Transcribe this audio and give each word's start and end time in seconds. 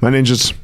My 0.00 0.10
ninjas, 0.10 0.54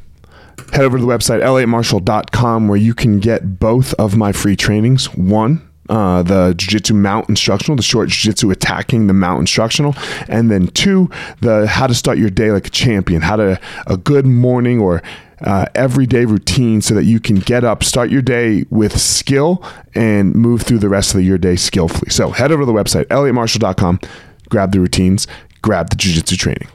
head 0.73 0.85
over 0.85 0.99
to 0.99 1.05
the 1.05 1.09
website 1.09 1.43
elliottmarshall.com 1.43 2.69
where 2.69 2.79
you 2.79 2.95
can 2.95 3.21
get 3.21 3.59
both 3.59 3.93
of 3.95 4.17
my 4.17 4.33
free 4.33 4.57
trainings. 4.57 5.13
One, 5.15 5.67
uh, 5.89 6.23
the 6.23 6.55
jiu-jitsu 6.57 6.95
mount 6.95 7.29
instructional 7.29 7.77
the 7.77 7.83
short 7.83 8.09
jiu-jitsu 8.09 8.51
attacking 8.51 9.07
the 9.07 9.13
mount 9.13 9.41
instructional. 9.41 9.95
And 10.29 10.51
then 10.51 10.69
two 10.69 11.11
the 11.41 11.67
how 11.67 11.87
to 11.87 11.95
start 11.95 12.19
your 12.19 12.31
day 12.31 12.51
like 12.51 12.67
a 12.67 12.71
champion 12.71 13.23
how 13.23 13.37
to 13.37 13.61
a 13.87 13.97
good 13.97 14.27
morning 14.27 14.81
or 14.81 15.03
uh, 15.43 15.67
everyday 15.75 16.25
routine 16.25 16.81
so 16.81 16.95
that 16.95 17.05
you 17.05 17.21
can 17.21 17.37
get 17.37 17.63
up 17.63 17.85
start 17.85 18.09
your 18.09 18.23
day 18.23 18.65
with 18.71 18.99
skill 18.99 19.63
and 19.95 20.35
move 20.35 20.63
through 20.63 20.79
the 20.79 20.89
rest 20.89 21.15
of 21.15 21.21
your 21.21 21.37
day 21.37 21.57
skillfully. 21.57 22.11
So 22.11 22.31
head 22.31 22.51
over 22.51 22.63
to 22.63 22.67
the 22.67 22.73
website 22.73 23.05
elliottmarshall.com 23.07 24.01
grab 24.49 24.73
the 24.73 24.81
routines 24.81 25.27
grab 25.61 25.91
the 25.91 25.97
jiu-jitsu 25.97 26.37
training 26.37 26.69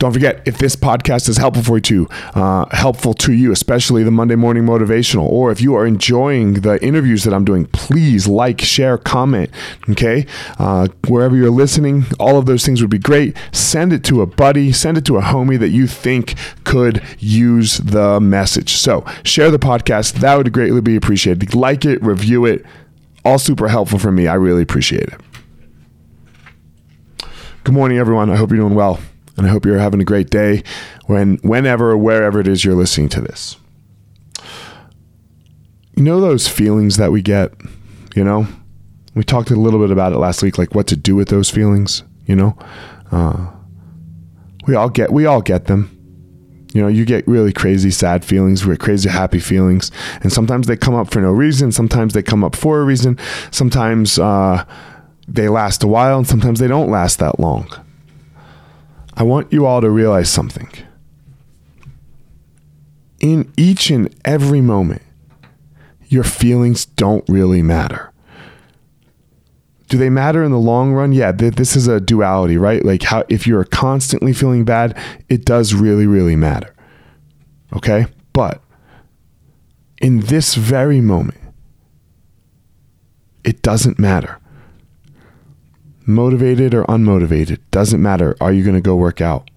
don't 0.00 0.14
forget, 0.14 0.40
if 0.46 0.56
this 0.56 0.76
podcast 0.76 1.28
is 1.28 1.36
helpful 1.36 1.62
for 1.62 1.78
you, 1.78 2.08
uh, 2.34 2.64
helpful 2.74 3.12
to 3.12 3.34
you, 3.34 3.52
especially 3.52 4.02
the 4.02 4.10
Monday 4.10 4.34
morning 4.34 4.64
motivational, 4.64 5.28
or 5.28 5.52
if 5.52 5.60
you 5.60 5.74
are 5.74 5.86
enjoying 5.86 6.54
the 6.54 6.82
interviews 6.82 7.22
that 7.24 7.34
I'm 7.34 7.44
doing, 7.44 7.66
please 7.66 8.26
like, 8.26 8.62
share, 8.62 8.96
comment. 8.96 9.50
Okay, 9.90 10.26
uh, 10.58 10.88
wherever 11.06 11.36
you're 11.36 11.50
listening, 11.50 12.06
all 12.18 12.38
of 12.38 12.46
those 12.46 12.64
things 12.64 12.80
would 12.80 12.90
be 12.90 12.98
great. 12.98 13.36
Send 13.52 13.92
it 13.92 14.02
to 14.04 14.22
a 14.22 14.26
buddy, 14.26 14.72
send 14.72 14.96
it 14.96 15.04
to 15.04 15.18
a 15.18 15.20
homie 15.20 15.58
that 15.58 15.68
you 15.68 15.86
think 15.86 16.34
could 16.64 17.02
use 17.18 17.76
the 17.76 18.20
message. 18.20 18.76
So 18.76 19.04
share 19.22 19.50
the 19.50 19.58
podcast. 19.58 20.14
That 20.14 20.34
would 20.36 20.50
greatly 20.50 20.80
be 20.80 20.96
appreciated. 20.96 21.54
Like 21.54 21.84
it, 21.84 22.02
review 22.02 22.46
it. 22.46 22.64
All 23.22 23.38
super 23.38 23.68
helpful 23.68 23.98
for 23.98 24.10
me. 24.10 24.28
I 24.28 24.34
really 24.34 24.62
appreciate 24.62 25.10
it. 25.10 25.20
Good 27.64 27.74
morning, 27.74 27.98
everyone. 27.98 28.30
I 28.30 28.36
hope 28.36 28.48
you're 28.48 28.60
doing 28.60 28.74
well 28.74 28.98
and 29.40 29.48
I 29.48 29.52
hope 29.52 29.64
you're 29.64 29.78
having 29.78 30.02
a 30.02 30.04
great 30.04 30.28
day 30.28 30.62
when 31.06 31.38
whenever 31.38 31.96
wherever 31.96 32.40
it 32.40 32.46
is 32.46 32.62
you're 32.62 32.74
listening 32.74 33.08
to 33.08 33.22
this. 33.22 33.56
You 35.96 36.02
know 36.02 36.20
those 36.20 36.46
feelings 36.46 36.98
that 36.98 37.10
we 37.10 37.22
get, 37.22 37.52
you 38.14 38.22
know? 38.22 38.46
We 39.14 39.24
talked 39.24 39.50
a 39.50 39.56
little 39.56 39.80
bit 39.80 39.90
about 39.90 40.12
it 40.12 40.18
last 40.18 40.42
week, 40.42 40.58
like 40.58 40.74
what 40.74 40.86
to 40.88 40.96
do 40.96 41.16
with 41.16 41.28
those 41.28 41.48
feelings, 41.48 42.02
you 42.26 42.36
know? 42.36 42.54
Uh, 43.10 43.50
we 44.66 44.74
all 44.74 44.90
get 44.90 45.10
we 45.10 45.24
all 45.24 45.40
get 45.40 45.64
them. 45.64 45.96
You 46.74 46.82
know, 46.82 46.88
you 46.88 47.06
get 47.06 47.26
really 47.26 47.54
crazy 47.54 47.90
sad 47.90 48.26
feelings, 48.26 48.66
really 48.66 48.76
crazy 48.76 49.08
happy 49.08 49.40
feelings, 49.40 49.90
and 50.20 50.30
sometimes 50.30 50.66
they 50.66 50.76
come 50.76 50.94
up 50.94 51.10
for 51.10 51.22
no 51.22 51.30
reason. 51.30 51.72
Sometimes 51.72 52.12
they 52.12 52.22
come 52.22 52.44
up 52.44 52.54
for 52.54 52.82
a 52.82 52.84
reason. 52.84 53.18
Sometimes 53.50 54.18
uh, 54.18 54.66
they 55.26 55.48
last 55.48 55.82
a 55.82 55.88
while, 55.88 56.18
and 56.18 56.28
sometimes 56.28 56.60
they 56.60 56.68
don't 56.68 56.90
last 56.90 57.18
that 57.20 57.40
long. 57.40 57.66
I 59.14 59.22
want 59.22 59.52
you 59.52 59.66
all 59.66 59.80
to 59.80 59.90
realize 59.90 60.30
something. 60.30 60.70
In 63.20 63.52
each 63.56 63.90
and 63.90 64.14
every 64.24 64.60
moment, 64.60 65.02
your 66.08 66.24
feelings 66.24 66.86
don't 66.86 67.24
really 67.28 67.62
matter. 67.62 68.12
Do 69.88 69.98
they 69.98 70.08
matter 70.08 70.44
in 70.44 70.52
the 70.52 70.58
long 70.58 70.92
run? 70.92 71.12
Yeah, 71.12 71.32
th- 71.32 71.54
this 71.54 71.74
is 71.74 71.88
a 71.88 72.00
duality, 72.00 72.56
right? 72.56 72.84
Like 72.84 73.02
how 73.02 73.24
if 73.28 73.46
you're 73.46 73.64
constantly 73.64 74.32
feeling 74.32 74.64
bad, 74.64 74.96
it 75.28 75.44
does 75.44 75.74
really 75.74 76.06
really 76.06 76.36
matter. 76.36 76.74
Okay? 77.74 78.06
But 78.32 78.62
in 80.00 80.20
this 80.20 80.54
very 80.54 81.00
moment, 81.00 81.40
it 83.44 83.62
doesn't 83.62 83.98
matter 83.98 84.38
motivated 86.10 86.74
or 86.74 86.84
unmotivated, 86.84 87.58
doesn't 87.70 88.02
matter. 88.02 88.36
Are 88.40 88.52
you 88.52 88.62
going 88.62 88.76
to 88.76 88.80
go 88.80 88.96
work 88.96 89.20
out? 89.20 89.50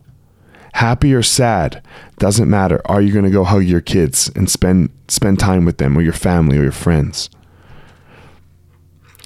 Happy 0.73 1.13
or 1.13 1.21
sad, 1.21 1.83
doesn't 2.17 2.49
matter. 2.49 2.81
Are 2.85 3.01
you 3.01 3.13
going 3.13 3.25
to 3.25 3.31
go 3.31 3.43
hug 3.43 3.63
your 3.63 3.81
kids 3.81 4.31
and 4.35 4.49
spend 4.49 4.89
spend 5.07 5.39
time 5.39 5.65
with 5.65 5.77
them 5.77 5.97
or 5.97 6.01
your 6.01 6.13
family 6.13 6.57
or 6.57 6.63
your 6.63 6.71
friends? 6.71 7.29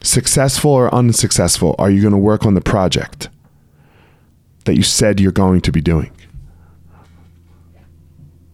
Successful 0.03 0.71
or 0.71 0.93
unsuccessful, 0.93 1.75
are 1.79 1.89
you 1.89 2.01
going 2.01 2.11
to 2.11 2.17
work 2.17 2.45
on 2.45 2.53
the 2.53 2.61
project 2.61 3.29
that 4.65 4.75
you 4.75 4.83
said 4.83 5.19
you're 5.19 5.31
going 5.31 5.61
to 5.61 5.71
be 5.71 5.81
doing? 5.81 6.11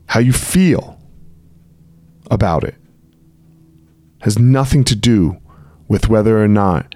How 0.08 0.20
you 0.20 0.34
feel 0.34 1.00
about 2.30 2.64
it 2.64 2.76
has 4.22 4.40
nothing 4.40 4.84
to 4.86 4.96
do 4.96 5.38
with 5.88 6.10
whether 6.10 6.42
or 6.42 6.48
not 6.48 6.96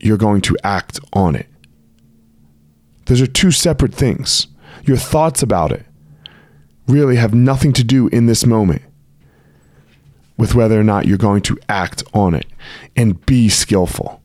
you're 0.00 0.16
going 0.16 0.40
to 0.42 0.56
act 0.64 1.00
on 1.12 1.36
it. 1.36 1.46
Those 3.06 3.20
are 3.20 3.26
two 3.26 3.50
separate 3.50 3.94
things. 3.94 4.46
Your 4.84 4.96
thoughts 4.96 5.42
about 5.42 5.72
it 5.72 5.84
really 6.86 7.16
have 7.16 7.34
nothing 7.34 7.72
to 7.74 7.84
do 7.84 8.08
in 8.08 8.26
this 8.26 8.44
moment 8.44 8.82
with 10.36 10.54
whether 10.54 10.80
or 10.80 10.84
not 10.84 11.06
you're 11.06 11.18
going 11.18 11.42
to 11.42 11.58
act 11.68 12.02
on 12.14 12.34
it 12.34 12.46
and 12.96 13.24
be 13.26 13.48
skillful. 13.48 14.22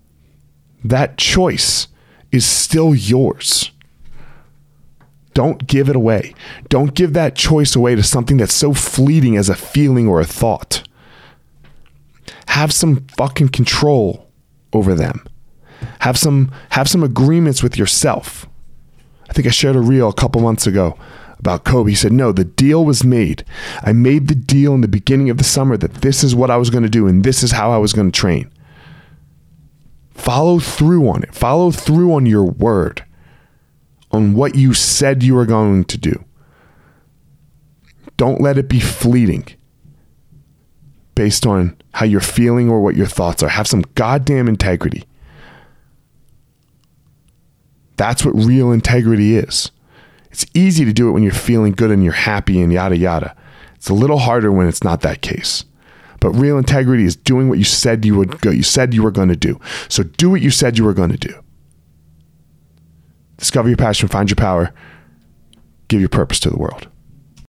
That 0.84 1.18
choice 1.18 1.88
is 2.32 2.46
still 2.46 2.96
yours. 2.96 3.72
Don't 5.34 5.68
give 5.68 5.90
it 5.90 5.96
away. 5.96 6.34
Don't 6.70 6.94
give 6.94 7.14
that 7.14 7.36
choice 7.36 7.76
away 7.76 7.96
to 7.96 8.04
something 8.04 8.38
that's 8.38 8.54
so 8.54 8.74
fleeting 8.74 9.36
as 9.36 9.50
a 9.50 9.56
feeling 9.56 10.08
or 10.08 10.22
a 10.22 10.26
thought. 10.26 10.88
Have 12.48 12.72
some 12.72 13.06
fucking 13.18 13.50
control 13.50 14.32
over 14.72 14.96
them. 14.96 15.26
Have 16.06 16.20
some 16.20 16.52
have 16.70 16.88
some 16.88 17.02
agreements 17.02 17.64
with 17.64 17.80
yourself. 17.80 18.48
I 19.28 19.34
think 19.34 19.48
I 19.48 19.50
shared 19.50 19.76
a 19.76 19.82
reel 19.82 20.08
a 20.08 20.14
couple 20.14 20.40
months 20.40 20.68
ago 20.68 20.96
about 21.40 21.64
Kobe. 21.64 21.90
He 21.90 21.96
said, 21.96 22.14
No, 22.14 22.32
the 22.32 22.46
deal 22.46 22.86
was 22.86 23.04
made. 23.04 23.44
I 23.82 23.92
made 23.92 24.28
the 24.28 24.36
deal 24.36 24.76
in 24.76 24.82
the 24.82 24.88
beginning 24.88 25.32
of 25.32 25.40
the 25.40 25.44
summer 25.44 25.78
that 25.78 25.96
this 25.96 26.24
is 26.24 26.36
what 26.36 26.52
I 26.52 26.58
was 26.58 26.70
going 26.70 26.84
to 26.84 26.90
do 26.90 27.08
and 27.08 27.24
this 27.24 27.42
is 27.42 27.54
how 27.54 27.72
I 27.72 27.78
was 27.78 27.92
going 27.92 28.12
to 28.12 28.20
train. 28.20 28.52
Follow 30.12 30.60
through 30.60 31.10
on 31.10 31.24
it. 31.24 31.34
Follow 31.34 31.72
through 31.72 32.14
on 32.14 32.28
your 32.28 32.44
word, 32.44 33.04
on 34.12 34.36
what 34.36 34.54
you 34.54 34.76
said 34.76 35.24
you 35.24 35.34
were 35.34 35.48
going 35.48 35.86
to 35.86 35.98
do. 35.98 36.24
Don't 38.16 38.42
let 38.42 38.60
it 38.60 38.70
be 38.70 38.80
fleeting 38.80 39.48
based 41.16 41.48
on 41.48 41.76
how 41.96 42.06
you're 42.06 42.22
feeling 42.22 42.70
or 42.70 42.80
what 42.80 42.96
your 42.96 43.08
thoughts 43.08 43.42
are. 43.42 43.50
Have 43.50 43.66
some 43.66 43.82
goddamn 43.96 44.48
integrity. 44.48 45.08
That's 47.98 48.26
what 48.26 48.36
real 48.36 48.72
integrity 48.72 49.36
is. 49.36 49.72
It's 50.32 50.46
easy 50.54 50.84
to 50.86 50.94
do 50.94 51.08
it 51.08 51.12
when 51.12 51.24
you're 51.24 51.32
feeling 51.32 51.72
good 51.72 51.92
and 51.92 52.04
you're 52.04 52.14
happy 52.14 52.62
and 52.62 52.72
yada 52.72 52.98
yada. 52.98 53.36
It's 53.76 53.90
a 53.90 53.94
little 53.94 54.18
harder 54.18 54.52
when 54.52 54.68
it's 54.68 54.84
not 54.84 55.02
that 55.02 55.22
case. 55.22 55.64
But 56.20 56.32
real 56.32 56.58
integrity 56.58 57.04
is 57.04 57.16
doing 57.16 57.50
what 57.50 57.58
you 57.58 57.64
said 57.64 58.04
you 58.04 58.18
would 58.18 58.42
go. 58.42 58.50
You 58.50 58.64
said 58.64 58.94
you 58.94 59.04
were 59.04 59.12
going 59.12 59.30
to 59.30 59.36
do. 59.36 59.60
So 59.90 60.04
do 60.04 60.30
what 60.30 60.42
you 60.42 60.50
said 60.50 60.78
you 60.78 60.84
were 60.84 60.94
going 60.94 61.12
to 61.12 61.18
do. 61.18 61.34
Discover 63.38 63.70
your 63.70 63.78
passion, 63.78 64.08
find 64.08 64.30
your 64.30 64.36
power, 64.36 64.74
give 65.88 66.00
your 66.00 66.10
purpose 66.10 66.40
to 66.42 66.50
the 66.50 66.58
world. 66.58 66.88